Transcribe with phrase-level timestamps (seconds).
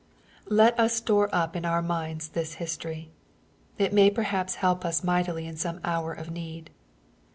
[0.45, 3.11] ^' Let us store up in our minds this history.
[3.77, 6.71] It may perhaps help us mightily in some hour of need.